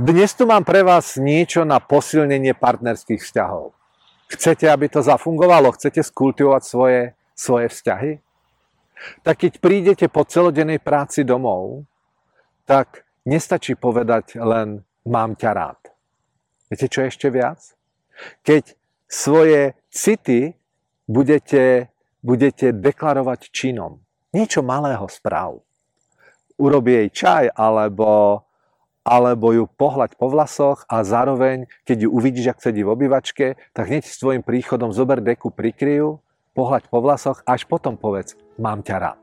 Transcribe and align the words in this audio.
Dnes 0.00 0.32
tu 0.32 0.48
mám 0.48 0.64
pre 0.64 0.80
vás 0.80 1.20
niečo 1.20 1.60
na 1.60 1.76
posilnenie 1.76 2.56
partnerských 2.56 3.20
vzťahov. 3.20 3.76
Chcete, 4.32 4.64
aby 4.64 4.88
to 4.88 5.04
zafungovalo? 5.04 5.76
Chcete 5.76 6.00
skultivovať 6.00 6.62
svoje, 6.64 7.12
svoje 7.36 7.68
vzťahy? 7.68 8.16
Tak 9.20 9.44
keď 9.44 9.52
prídete 9.60 10.08
po 10.08 10.24
celodennej 10.24 10.80
práci 10.80 11.20
domov, 11.20 11.84
tak 12.64 13.04
nestačí 13.28 13.76
povedať 13.76 14.40
len 14.40 14.80
mám 15.04 15.36
ťa 15.36 15.50
rád. 15.52 15.92
Viete 16.72 16.88
čo 16.88 17.04
ešte 17.04 17.28
viac? 17.28 17.60
Keď 18.40 18.72
svoje 19.04 19.76
city 19.92 20.56
budete, 21.04 21.92
budete 22.24 22.72
deklarovať 22.72 23.52
činom. 23.52 24.00
Niečo 24.32 24.64
malého 24.64 25.04
správ. 25.12 25.60
Urobí 26.56 26.96
jej 27.04 27.08
čaj, 27.12 27.44
alebo 27.52 28.40
alebo 29.04 29.56
ju 29.56 29.64
pohľať 29.64 30.16
po 30.20 30.28
vlasoch 30.28 30.84
a 30.84 31.00
zároveň, 31.00 31.64
keď 31.88 32.06
ju 32.06 32.08
uvidíš, 32.12 32.52
ak 32.52 32.60
sedí 32.60 32.84
v 32.84 32.92
obývačke, 32.92 33.56
tak 33.72 33.84
hneď 33.88 34.04
s 34.04 34.20
tvojim 34.20 34.44
príchodom 34.44 34.92
zober 34.92 35.24
deku, 35.24 35.48
prikryjú, 35.48 36.20
pohľať 36.52 36.92
po 36.92 36.98
vlasoch, 37.00 37.40
až 37.48 37.64
potom 37.64 37.96
povedz, 37.96 38.36
mám 38.60 38.84
ťa 38.84 38.96
rád. 39.00 39.20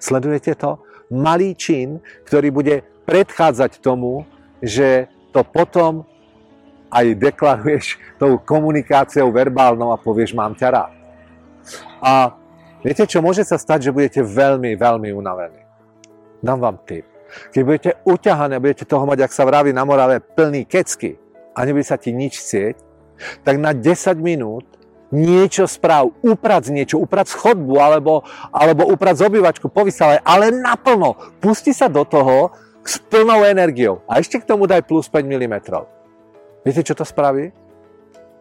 Sledujete 0.00 0.56
to? 0.56 0.80
Malý 1.12 1.52
čin, 1.52 2.00
ktorý 2.24 2.48
bude 2.48 2.80
predchádzať 3.04 3.84
tomu, 3.84 4.24
že 4.64 5.12
to 5.36 5.44
potom 5.44 6.08
aj 6.88 7.12
deklaruješ 7.20 8.00
tou 8.16 8.40
komunikáciou 8.40 9.28
verbálnou 9.28 9.92
a 9.92 10.00
povieš, 10.00 10.32
mám 10.32 10.56
ťa 10.56 10.68
rád. 10.72 10.92
A 12.00 12.32
viete 12.80 13.04
čo, 13.04 13.20
môže 13.20 13.44
sa 13.44 13.60
stať, 13.60 13.90
že 13.90 13.94
budete 13.94 14.24
veľmi, 14.24 14.72
veľmi 14.80 15.12
unavení. 15.12 15.60
Dám 16.40 16.60
vám 16.60 16.80
tip 16.88 17.13
keď 17.52 17.62
budete 17.64 17.90
uťahané, 18.04 18.60
budete 18.60 18.84
toho 18.84 19.04
mať, 19.04 19.26
ak 19.26 19.32
sa 19.32 19.46
vraví 19.46 19.74
na 19.74 19.86
Morave, 19.86 20.20
plný 20.22 20.66
kecky 20.66 21.18
a 21.54 21.62
nebude 21.62 21.86
sa 21.86 21.98
ti 21.98 22.10
nič 22.10 22.42
chcieť, 22.42 22.76
tak 23.46 23.56
na 23.62 23.70
10 23.72 24.18
minút 24.18 24.66
niečo 25.14 25.70
správ, 25.70 26.10
uprac 26.26 26.66
niečo, 26.66 26.98
uprac 26.98 27.30
chodbu 27.30 27.78
alebo, 27.78 28.26
alebo 28.50 28.90
uprac 28.90 29.14
obývačku, 29.22 29.70
povysalaj, 29.70 30.18
ale 30.26 30.50
naplno. 30.50 31.14
Pusti 31.38 31.70
sa 31.70 31.86
do 31.86 32.02
toho 32.02 32.50
s 32.82 32.98
plnou 32.98 33.46
energiou 33.46 34.02
a 34.10 34.18
ešte 34.18 34.42
k 34.42 34.48
tomu 34.48 34.66
daj 34.66 34.82
plus 34.82 35.06
5 35.06 35.22
mm. 35.22 35.56
Viete, 36.66 36.82
čo 36.82 36.98
to 36.98 37.06
spraví? 37.06 37.54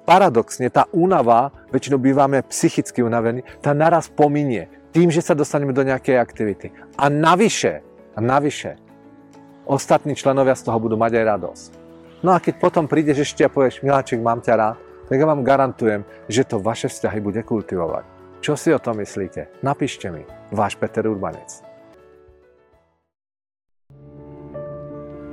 Paradoxne, 0.04 0.68
tá 0.68 0.84
únava, 0.92 1.54
väčšinou 1.72 1.96
bývame 1.96 2.44
psychicky 2.52 3.00
unavení, 3.00 3.46
tá 3.64 3.72
naraz 3.72 4.12
pominie 4.12 4.68
tým, 4.94 5.10
že 5.10 5.24
sa 5.26 5.34
dostaneme 5.34 5.72
do 5.72 5.82
nejakej 5.82 6.20
aktivity. 6.20 6.68
A 7.00 7.08
navyše, 7.08 7.82
a 8.14 8.20
navyše, 8.22 8.78
ostatní 9.66 10.16
členovia 10.16 10.54
z 10.54 10.70
toho 10.70 10.78
budú 10.80 10.96
mať 10.96 11.12
aj 11.20 11.26
radosť. 11.26 11.72
No 12.24 12.32
a 12.32 12.40
keď 12.40 12.56
potom 12.62 12.88
prídeš 12.88 13.28
ešte 13.28 13.44
a 13.44 13.52
povieš, 13.52 13.84
miláčik, 13.84 14.24
mám 14.24 14.40
ťa 14.40 14.54
rád, 14.56 14.78
tak 15.10 15.20
ja 15.20 15.28
vám 15.28 15.44
garantujem, 15.44 16.08
že 16.32 16.48
to 16.48 16.64
vaše 16.64 16.88
vzťahy 16.88 17.20
bude 17.20 17.42
kultivovať. 17.44 18.06
Čo 18.40 18.56
si 18.56 18.72
o 18.72 18.80
tom 18.80 19.00
myslíte? 19.00 19.60
Napíšte 19.64 20.12
mi. 20.12 20.24
Váš 20.52 20.80
Peter 20.80 21.04
Urbanec. 21.08 21.73